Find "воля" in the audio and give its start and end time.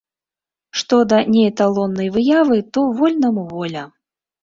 3.55-3.89